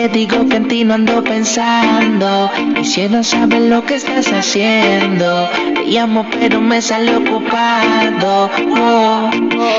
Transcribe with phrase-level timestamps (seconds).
[0.00, 2.50] te digo que en ti no ando pensando.
[3.10, 8.50] No sabes lo que estás haciendo, te llamo pero me sale ocupado.
[8.78, 9.30] Oh,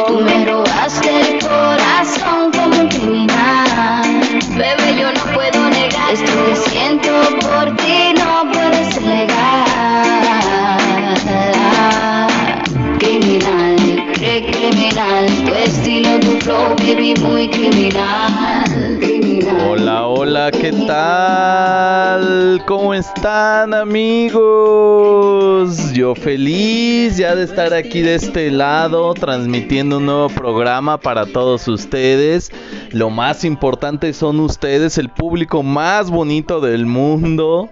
[0.07, 4.21] Tú me robaste el corazón como un criminal.
[4.57, 9.65] Bebé, yo no puedo negar esto que siento por ti, no puedes negar.
[12.99, 13.75] Criminal,
[14.13, 18.80] qué criminal, tu estilo, tu flow, baby, muy criminal.
[19.63, 22.63] Hola, hola, ¿qué tal?
[22.65, 24.41] ¿Cómo están amigos?
[25.93, 31.67] Yo feliz ya de estar aquí de este lado transmitiendo un nuevo programa para todos
[31.67, 32.51] ustedes.
[32.91, 37.69] Lo más importante son ustedes, el público más bonito del mundo.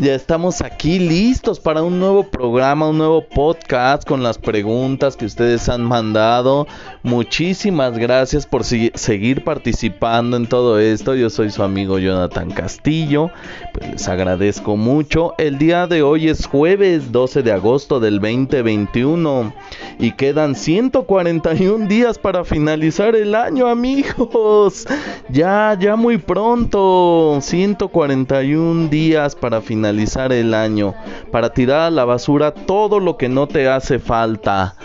[0.00, 5.24] Ya estamos aquí listos para un nuevo programa, un nuevo podcast con las preguntas que
[5.24, 6.68] ustedes han mandado.
[7.02, 11.16] Muchísimas gracias por seguir participando en todo esto.
[11.16, 13.32] Yo soy su amigo Jonathan Castillo.
[13.74, 15.34] Pues les agradezco mucho.
[15.36, 19.52] El día de hoy es jueves 12 de agosto del 2021
[19.98, 24.86] y quedan 141 días para finalizar el año, amigos.
[25.28, 27.40] Ya, ya muy pronto.
[27.40, 30.94] 141 días para finalizar el año.
[31.30, 34.76] Para tirar a la basura todo lo que no te hace falta.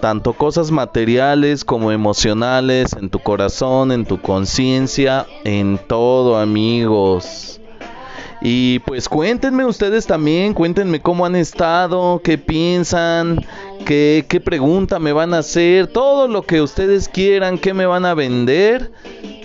[0.00, 7.60] Tanto cosas materiales como emocionales, en tu corazón, en tu conciencia, en todo, amigos.
[8.44, 13.46] Y pues cuéntenme ustedes también, cuéntenme cómo han estado, qué piensan,
[13.86, 18.04] qué, qué pregunta me van a hacer, todo lo que ustedes quieran, qué me van
[18.04, 18.90] a vender,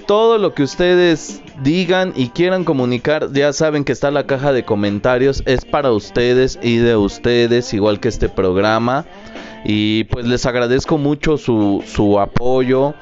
[0.08, 4.66] todo lo que ustedes digan y quieran comunicar, ya saben que está la caja de
[4.66, 9.06] comentarios, es para ustedes y de ustedes, igual que este programa.
[9.66, 12.94] Y pues les agradezco mucho su, su apoyo.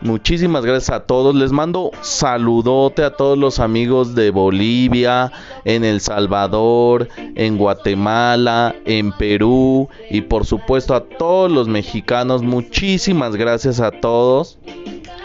[0.00, 1.34] Muchísimas gracias a todos.
[1.34, 5.32] Les mando saludote a todos los amigos de Bolivia,
[5.64, 12.42] en El Salvador, en Guatemala, en Perú y por supuesto a todos los mexicanos.
[12.42, 14.58] Muchísimas gracias a todos.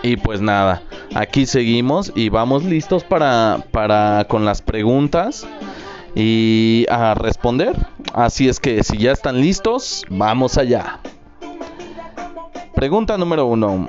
[0.01, 0.81] Y pues nada,
[1.13, 5.45] aquí seguimos y vamos listos para, para con las preguntas
[6.15, 7.75] y a responder.
[8.13, 10.99] Así es que si ya están listos, vamos allá.
[12.75, 13.87] Pregunta número uno.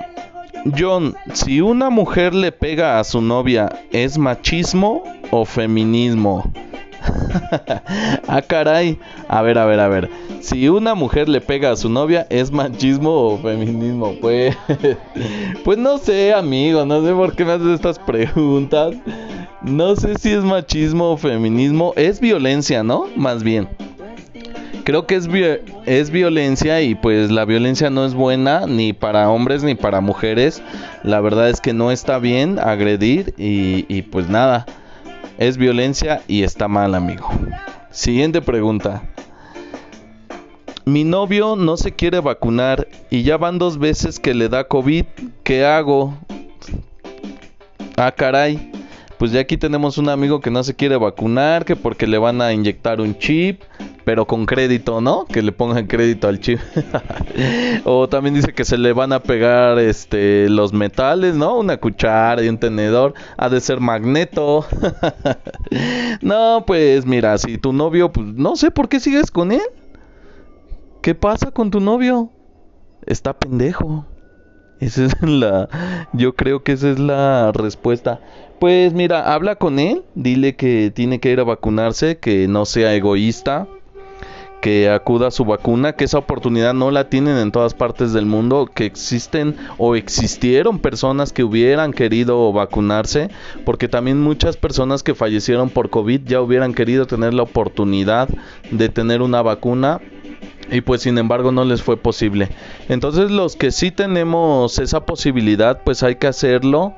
[0.77, 6.51] John, si una mujer le pega a su novia, ¿es machismo o feminismo?
[8.27, 8.97] ah, caray.
[9.27, 10.09] A ver, a ver, a ver.
[10.41, 14.15] Si una mujer le pega a su novia, ¿es machismo o feminismo?
[14.19, 14.55] Pues,
[15.63, 16.85] pues no sé, amigo.
[16.85, 18.95] No sé por qué me haces estas preguntas.
[19.61, 21.93] No sé si es machismo o feminismo.
[21.95, 23.05] Es violencia, ¿no?
[23.15, 23.67] Más bien.
[24.83, 25.29] Creo que es,
[25.85, 30.63] es violencia y pues la violencia no es buena ni para hombres ni para mujeres.
[31.03, 34.65] La verdad es que no está bien agredir y, y pues nada.
[35.41, 37.27] Es violencia y está mal, amigo.
[37.89, 39.01] Siguiente pregunta.
[40.85, 45.03] Mi novio no se quiere vacunar y ya van dos veces que le da COVID.
[45.41, 46.15] ¿Qué hago?
[47.97, 48.71] Ah, caray.
[49.17, 52.39] Pues ya aquí tenemos un amigo que no se quiere vacunar, que porque le van
[52.39, 53.63] a inyectar un chip,
[54.03, 55.25] pero con crédito, ¿no?
[55.25, 56.59] Que le pongan crédito al chip.
[57.85, 61.57] o también dice que se le van a pegar este los metales, ¿no?
[61.57, 63.13] Una cuchara y un tenedor.
[63.37, 64.65] Ha de ser magneto.
[66.21, 69.61] no, pues mira, si tu novio, pues no sé por qué sigues con él.
[71.01, 72.29] ¿Qué pasa con tu novio?
[73.05, 74.05] Está pendejo.
[74.79, 75.69] Esa es la.
[76.13, 78.19] Yo creo que esa es la respuesta.
[78.59, 82.93] Pues mira, habla con él, dile que tiene que ir a vacunarse, que no sea
[82.93, 83.67] egoísta,
[84.61, 88.27] que acuda a su vacuna, que esa oportunidad no la tienen en todas partes del
[88.27, 93.29] mundo, que existen o existieron personas que hubieran querido vacunarse,
[93.65, 98.29] porque también muchas personas que fallecieron por COVID ya hubieran querido tener la oportunidad
[98.69, 99.99] de tener una vacuna
[100.71, 102.49] y pues sin embargo no les fue posible.
[102.87, 106.95] Entonces los que sí tenemos esa posibilidad, pues hay que hacerlo.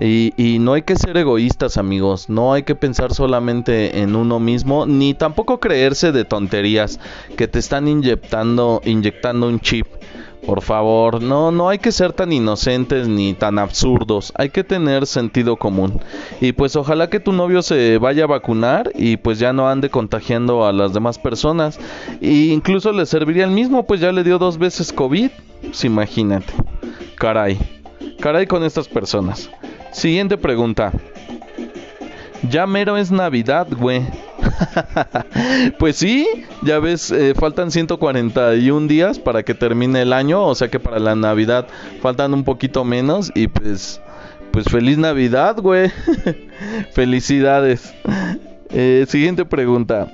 [0.00, 4.86] Y, no hay que ser egoístas amigos, no hay que pensar solamente en uno mismo,
[4.86, 7.00] ni tampoco creerse de tonterías
[7.36, 9.86] que te están inyectando, inyectando un chip.
[10.46, 15.06] Por favor, no, no hay que ser tan inocentes ni tan absurdos, hay que tener
[15.06, 16.00] sentido común.
[16.40, 19.90] Y pues ojalá que tu novio se vaya a vacunar y pues ya no ande
[19.90, 21.78] contagiando a las demás personas.
[22.20, 25.30] E incluso le serviría el mismo, pues ya le dio dos veces COVID.
[25.60, 26.52] Pues imagínate.
[27.16, 27.58] Caray.
[28.20, 29.50] Caray con estas personas.
[29.92, 30.92] Siguiente pregunta.
[32.48, 34.02] Ya mero es Navidad, güey.
[35.78, 36.26] pues sí,
[36.62, 40.98] ya ves, eh, faltan 141 días para que termine el año, o sea que para
[40.98, 41.66] la Navidad
[42.00, 44.00] faltan un poquito menos y pues
[44.52, 45.90] pues feliz Navidad, güey.
[46.92, 47.94] Felicidades.
[48.70, 50.08] Eh, siguiente pregunta.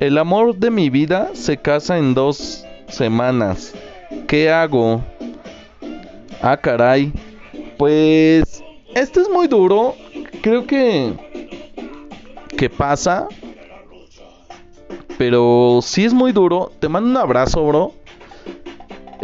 [0.00, 3.72] El amor de mi vida se casa en dos semanas.
[4.26, 5.04] ¿Qué hago?
[6.40, 7.12] Ah, caray.
[7.78, 8.61] Pues
[8.94, 9.94] esto es muy duro.
[10.42, 11.12] Creo que
[12.56, 13.28] que pasa.
[15.18, 16.72] Pero si es muy duro.
[16.78, 17.92] Te mando un abrazo, bro.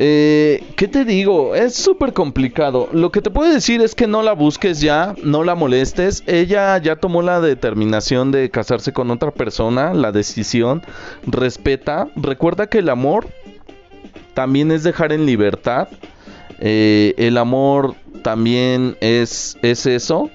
[0.01, 1.57] Eh, ¿Qué te digo?
[1.57, 2.89] Es súper complicado.
[2.93, 6.23] Lo que te puedo decir es que no la busques ya, no la molestes.
[6.27, 10.83] Ella ya tomó la determinación de casarse con otra persona, la decisión.
[11.27, 12.09] Respeta.
[12.15, 13.27] Recuerda que el amor
[14.35, 15.89] también es dejar en libertad.
[16.61, 20.31] Eh, el amor también es, es eso.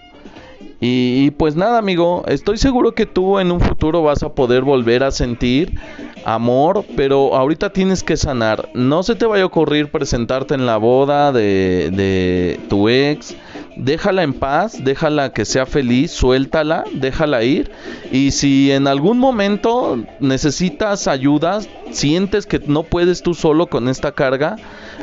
[0.86, 5.04] Y, pues nada, amigo, estoy seguro que tú en un futuro vas a poder volver
[5.06, 5.80] a sentir
[6.26, 8.68] amor, pero ahorita tienes que sanar.
[8.74, 13.34] No se te vaya a ocurrir presentarte en la boda de, de tu ex.
[13.76, 17.72] Déjala en paz, déjala que sea feliz, suéltala, déjala ir.
[18.12, 21.60] Y si en algún momento necesitas ayuda,
[21.92, 24.58] sientes que no puedes tú solo con esta carga,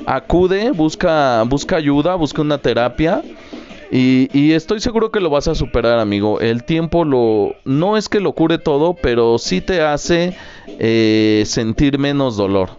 [0.06, 3.22] acude, busca, busca ayuda, busca una terapia.
[3.92, 6.38] Y, estoy seguro que lo vas a superar, amigo.
[6.38, 10.36] El tiempo lo no es que lo cure todo, pero sí te hace
[10.78, 12.70] eh, sentir menos dolor.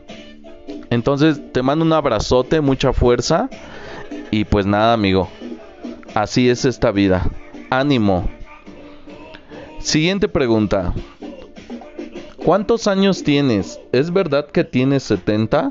[0.90, 3.50] Entonces te mando un abrazote, mucha fuerza.
[4.32, 5.30] Y pues nada, amigo.
[6.14, 7.30] Así es esta vida.
[7.70, 8.30] Ánimo.
[9.80, 10.94] Siguiente pregunta.
[12.44, 13.80] ¿Cuántos años tienes?
[13.92, 15.70] ¿Es verdad que tienes 70?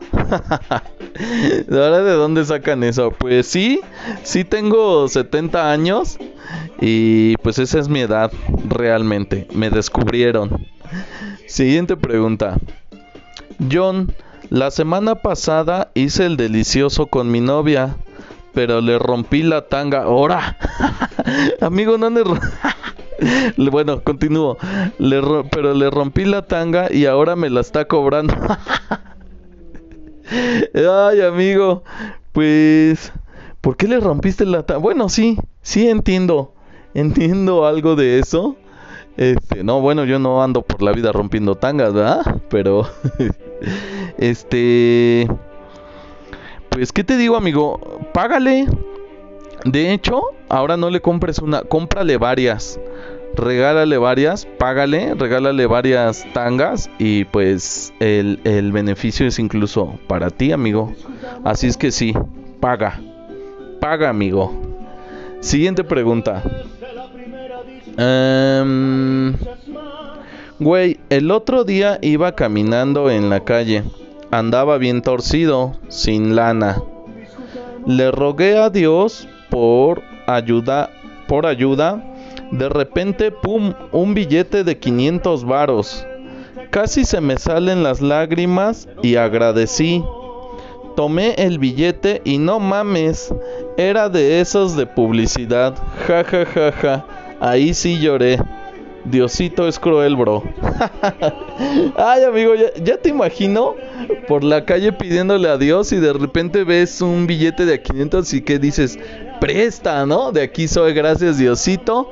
[1.70, 3.10] ¿Ahora de dónde sacan eso?
[3.10, 3.80] Pues sí,
[4.22, 6.16] sí tengo 70 años
[6.80, 8.30] y pues esa es mi edad
[8.68, 9.48] realmente.
[9.52, 10.66] Me descubrieron.
[11.46, 12.56] Siguiente pregunta.
[13.70, 14.14] John,
[14.48, 17.96] la semana pasada hice el delicioso con mi novia,
[18.52, 20.08] pero le rompí la tanga.
[20.08, 20.56] ¡Hora!
[21.60, 22.22] Amigo, no le...
[23.70, 24.56] bueno, continúo.
[25.50, 28.34] pero le rompí la tanga y ahora me la está cobrando.
[30.74, 31.82] Ay, amigo.
[32.32, 33.12] Pues,
[33.60, 34.80] ¿por qué le rompiste la tanga?
[34.80, 36.54] Bueno, sí, sí entiendo.
[36.94, 38.56] Entiendo algo de eso.
[39.16, 42.40] Este, no, bueno, yo no ando por la vida rompiendo tangas, ¿verdad?
[42.48, 42.88] Pero,
[44.18, 45.28] este,
[46.70, 48.00] pues, ¿qué te digo, amigo?
[48.12, 48.66] Págale.
[49.64, 52.80] De hecho, ahora no le compres una, cómprale varias
[53.34, 60.92] regálale varias, págale, regálale varias tangas y pues el, beneficio es incluso para ti, amigo.
[61.44, 62.14] Así es que sí,
[62.60, 63.00] paga,
[63.80, 64.52] paga, amigo.
[65.40, 66.42] Siguiente pregunta.
[67.98, 69.34] Um,
[70.58, 73.84] güey, el otro día iba caminando en la calle.
[74.30, 76.82] Andaba bien torcido, sin lana.
[77.86, 80.90] Le rogué a Dios por ayuda,
[81.26, 82.04] por ayuda
[82.50, 86.04] de repente, pum, un billete de 500 varos.
[86.70, 90.04] Casi se me salen las lágrimas y agradecí.
[90.96, 93.32] Tomé el billete y no mames,
[93.76, 95.76] era de esos de publicidad.
[96.06, 97.06] Ja ja ja ja.
[97.40, 98.38] Ahí sí lloré.
[99.04, 100.42] Diosito es cruel, bro.
[101.96, 103.74] Ay, amigo, ya, te imagino
[104.28, 108.42] por la calle pidiéndole a Dios y de repente ves un billete de 500 y
[108.42, 108.98] que dices,
[109.40, 110.32] presta, ¿no?
[110.32, 112.10] De aquí soy, gracias Diosito.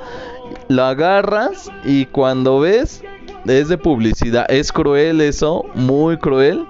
[0.69, 3.03] Lo agarras y cuando ves,
[3.47, 4.47] es de publicidad.
[4.51, 6.67] Es cruel eso, muy cruel.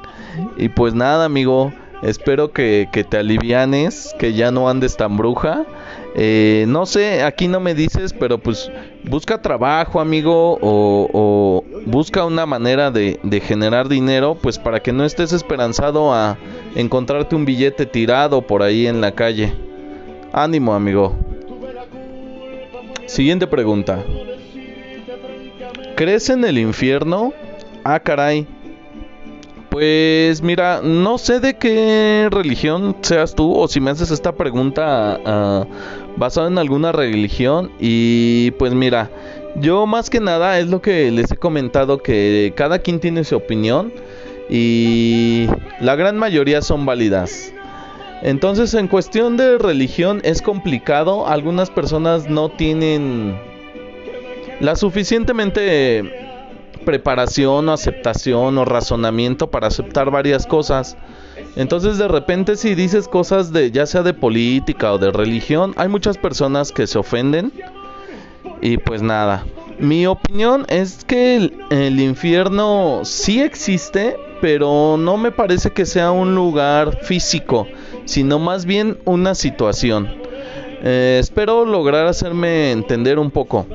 [0.57, 1.73] Y pues nada, amigo.
[2.03, 5.67] Espero que, te alivianes, que ya no andes tan bruja.
[6.15, 8.71] Eh, no sé, aquí no me dices, pero pues
[9.05, 15.05] busca trabajo, amigo, o, busca una manera de, de, generar dinero, pues para que no
[15.05, 16.39] estés esperanzado a
[16.75, 19.53] encontrarte un billete tirado por ahí en la calle.
[20.33, 21.15] Ánimo, amigo.
[23.07, 24.05] Siguiente pregunta.
[25.97, 27.33] ¿Crees en el infierno?
[27.83, 28.47] Ah, caray.
[29.79, 35.21] Pues mira, no sé de qué religión seas tú o si me haces esta pregunta
[35.25, 39.09] uh, basada en alguna religión y pues mira,
[39.55, 43.37] yo más que nada es lo que les he comentado que cada quien tiene su
[43.37, 43.93] opinión
[44.51, 45.47] y
[45.81, 47.53] la gran mayoría son válidas.
[48.23, 51.29] Entonces, en cuestión de religión es complicado.
[51.29, 53.39] Algunas personas no tienen
[54.59, 56.28] la suficientemente
[56.89, 60.97] preparación o aceptación o razonamiento para aceptar varias cosas.
[61.55, 65.89] Entonces de repente si dices cosas de ya sea de política o de religión, hay
[65.89, 67.53] muchas personas que se ofenden
[68.63, 69.45] y pues nada.
[69.79, 76.35] Mi opinión es que el, infierno sí existe, pero no me parece que sea un
[76.35, 77.67] lugar físico
[78.07, 80.09] sino más bien una situación.
[80.83, 83.67] Eh, espero lograr hacerme entender un poco.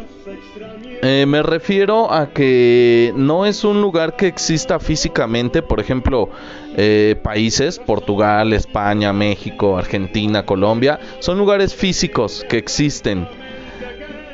[1.05, 6.29] Eh, me refiero a que no es un lugar que exista físicamente, por ejemplo,
[6.77, 13.27] eh, países, Portugal, España, México, Argentina, Colombia, son lugares físicos que existen.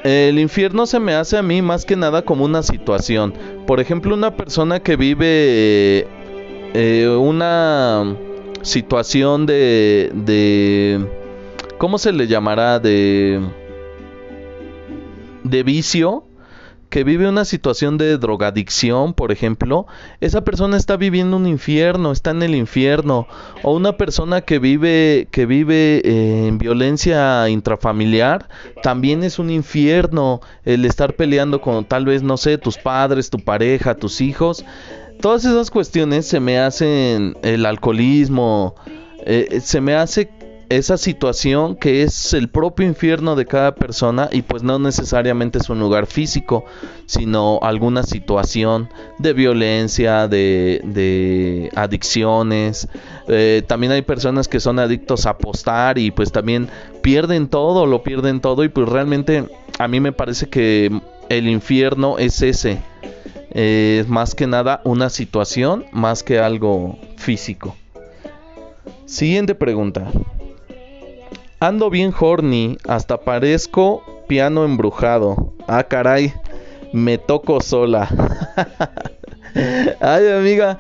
[0.04, 3.34] El infierno se me hace a mí más que nada como una situación.
[3.66, 6.08] Por ejemplo, una persona que vive
[6.76, 8.16] eh, una
[8.62, 11.04] situación de, de...
[11.80, 12.78] ¿Cómo se le llamará?
[12.78, 13.42] De...
[15.44, 16.29] De vicio
[16.90, 19.86] que vive una situación de drogadicción, por ejemplo,
[20.22, 23.28] esa persona está viviendo un infierno, está en el infierno,
[23.64, 28.50] o una persona que vive que vive eh, en violencia intrafamiliar,
[28.82, 33.40] también es un infierno el estar peleando con tal vez no sé, tus padres, tu
[33.40, 34.66] pareja, tus hijos.
[35.22, 38.76] Todas esas cuestiones se me hacen el alcoholismo,
[39.26, 40.30] eh, se me hace
[40.70, 45.70] esa situación que es el propio infierno de cada persona y pues no necesariamente es
[45.70, 46.64] un lugar físico,
[47.08, 52.88] sino alguna situación de violencia, de, adicciones.
[53.28, 56.70] Eh, también hay personas que son adictos a apostar y pues también
[57.02, 59.46] pierden todo, lo pierden todo y pues realmente
[59.80, 62.80] a mí me parece que el infierno es ese.
[63.52, 67.76] es más que nada una situación más que algo físico.
[69.08, 70.12] Siguiente pregunta.
[71.62, 75.52] Ando bien horny, hasta parezco piano embrujado.
[75.68, 76.34] Ah, caray,
[76.94, 78.08] me toco sola.
[80.00, 80.78] Ay, amiga,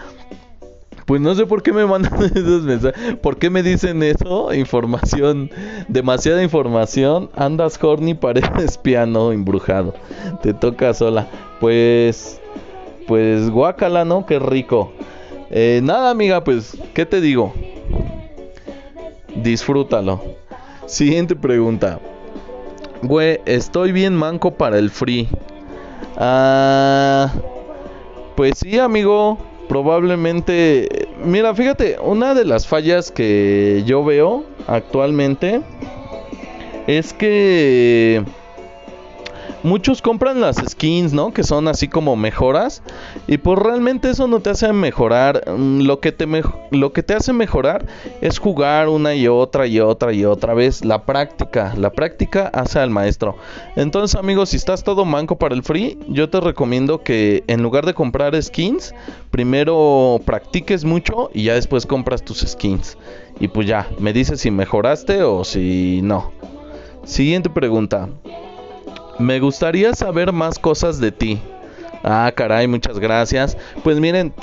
[1.05, 3.15] pues no sé por qué me mandan esos mensajes.
[3.15, 4.53] ¿Por qué me dicen eso?
[4.53, 5.51] Información,
[5.89, 7.29] demasiada información.
[7.36, 9.95] Andas horny, pareces piano embrujado.
[10.41, 11.27] Te toca sola.
[11.59, 12.39] Pues,
[13.05, 14.25] pues guácala, ¿no?
[14.25, 14.93] Qué rico.
[15.51, 17.53] Eh, nada, amiga, pues, ¿qué te digo?
[19.36, 20.38] Disfrútalo.
[20.89, 22.00] Siguiente pregunta.
[23.03, 25.29] Güey, estoy bien manco para el free.
[26.17, 27.31] Ah,
[28.36, 29.38] pues sí, amigo.
[29.67, 31.08] Probablemente.
[31.24, 35.62] Mira, fíjate, una de las fallas que yo veo actualmente
[36.88, 38.24] es que
[39.63, 41.33] muchos compran las skins, ¿no?
[41.33, 42.81] Que son así como mejoras.
[43.27, 45.43] Y pues realmente eso no te hace mejorar.
[45.47, 46.27] Mm, lo que te,
[46.71, 47.85] lo que te hace mejorar
[48.21, 50.83] es jugar una y otra y otra y otra vez.
[50.85, 51.73] La práctica.
[51.77, 53.37] La práctica hace al maestro.
[53.75, 57.85] Entonces amigos, si estás todo manco para el free, yo te recomiendo que en lugar
[57.85, 58.93] de comprar skins,
[59.31, 62.97] primero practiques mucho y ya después compras tus skins.
[63.39, 66.31] Y pues ya, me dices si mejoraste o si no.
[67.03, 68.09] Siguiente pregunta.
[69.19, 71.41] Me gustaría saber más cosas de ti.
[72.03, 73.57] Ah, caray, muchas gracias.
[73.83, 74.33] Pues miren,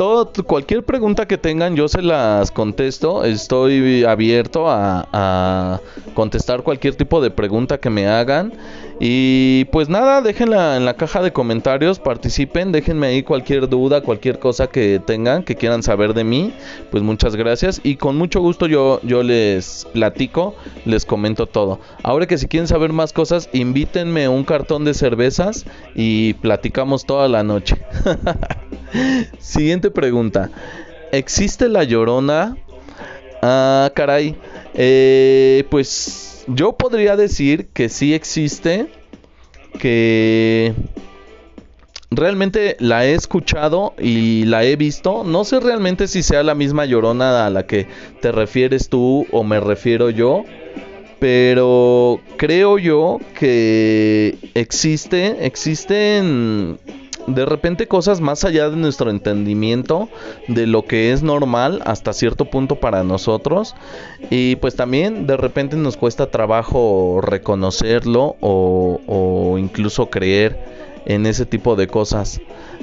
[0.47, 3.25] cualquier pregunta que tengan, yo se las contesto.
[3.25, 5.81] Estoy abierto a
[6.13, 8.53] contestar cualquier tipo de pregunta que me hagan.
[8.99, 14.39] Y pues nada, déjenla en la caja de comentarios, participen, déjenme ahí cualquier duda, cualquier
[14.39, 16.55] cosa que tengan, que quieran saber de mí.
[16.91, 20.55] Pues muchas gracias y con mucho gusto yo, yo les platico,
[20.87, 21.79] les comento todo.
[22.03, 27.29] Ahora que si quieren saber más cosas, invítenme un cartón de cervezas y platicamos toda
[27.29, 27.77] la noche.
[29.39, 30.51] Siguiente pregunta.
[31.13, 32.57] ¿Existe la llorona?
[33.49, 34.35] Ah, caray.
[34.75, 38.89] Eh, pues yo podría decir que sí existe,
[39.79, 40.75] que
[42.11, 45.23] realmente la he escuchado y la he visto.
[45.23, 47.87] No sé realmente si sea la misma llorona a la que
[48.21, 50.43] te refieres tú o me refiero yo.
[51.21, 56.81] Pero creo yo que existe, existen
[57.27, 60.09] de repente cosas más allá de nuestro entendimiento
[60.49, 63.75] de lo que es normal hasta cierto punto para nosotros.
[64.31, 70.59] Y pues también de repente nos cuesta trabajo reconocerlo o, o incluso creer
[71.05, 72.41] en ese tipo de cosas.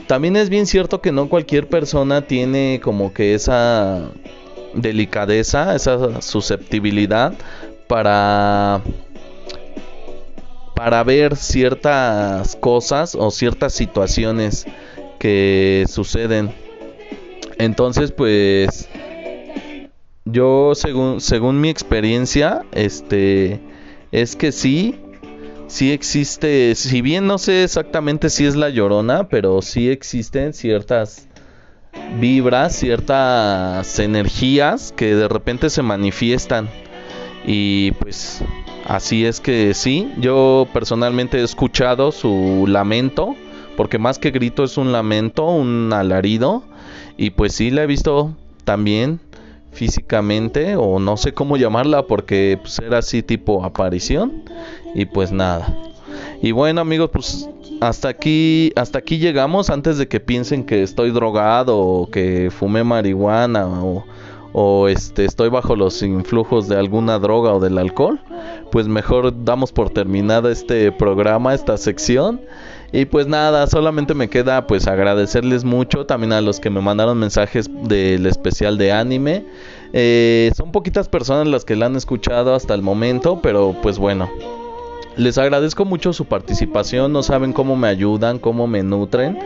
[0.07, 4.09] También es bien cierto que no cualquier persona tiene como que esa
[4.73, 7.33] delicadeza esa susceptibilidad
[7.87, 8.81] para
[10.83, 14.65] para ver ciertas cosas o ciertas situaciones
[15.17, 16.51] que suceden.
[17.57, 18.89] Entonces, pues
[20.25, 23.61] yo según según mi experiencia, este
[24.11, 24.99] es que sí
[25.67, 31.29] sí existe, si bien no sé exactamente si es la llorona, pero sí existen ciertas
[32.19, 36.67] vibras, ciertas energías que de repente se manifiestan
[37.45, 38.43] y pues
[38.93, 43.35] Así es que sí, yo personalmente he escuchado su lamento,
[43.75, 46.61] porque más que grito es un lamento, un alarido,
[47.17, 48.35] y pues sí la he visto
[48.65, 49.19] también
[49.71, 54.43] físicamente o no sé cómo llamarla porque pues, era así tipo aparición
[54.93, 55.75] y pues nada.
[56.43, 57.49] Y bueno amigos, pues
[57.81, 62.83] hasta aquí hasta aquí llegamos antes de que piensen que estoy drogado o que fumé
[62.83, 64.05] marihuana o,
[64.53, 68.19] o este estoy bajo los influjos de alguna droga o del alcohol,
[68.71, 72.41] pues mejor damos por terminada este programa, esta sección.
[72.95, 77.17] Y pues nada, solamente me queda pues agradecerles mucho también a los que me mandaron
[77.17, 79.45] mensajes del especial de anime.
[79.93, 84.29] Eh, son poquitas personas las que la han escuchado hasta el momento, pero pues bueno.
[85.15, 89.37] Les agradezco mucho su participación, no saben cómo me ayudan, cómo me nutren.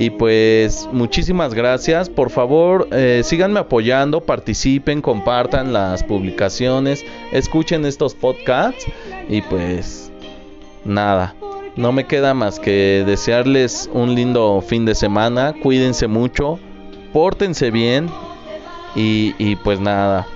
[0.00, 2.08] Y pues muchísimas gracias.
[2.08, 8.86] Por favor, eh, síganme apoyando, participen, compartan las publicaciones, escuchen estos podcasts.
[9.28, 10.12] Y pues
[10.84, 11.34] nada,
[11.74, 15.52] no me queda más que desearles un lindo fin de semana.
[15.60, 16.60] Cuídense mucho,
[17.12, 18.08] pórtense bien.
[18.94, 20.28] Y, y pues nada,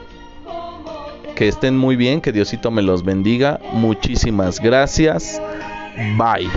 [1.36, 3.60] que estén muy bien, que Diosito me los bendiga.
[3.72, 5.40] Muchísimas gracias.
[6.18, 6.50] Bye.